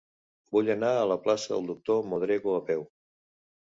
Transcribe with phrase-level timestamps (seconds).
[0.57, 2.87] Vull anar a la plaça del Doctor Modrego a peu.